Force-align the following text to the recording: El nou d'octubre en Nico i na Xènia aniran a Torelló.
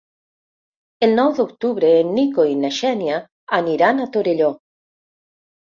El 1.07 1.13
nou 1.19 1.29
d'octubre 1.41 1.91
en 1.99 2.11
Nico 2.15 2.49
i 2.55 2.59
na 2.65 2.73
Xènia 2.81 3.21
aniran 3.61 4.01
a 4.09 4.13
Torelló. 4.19 4.53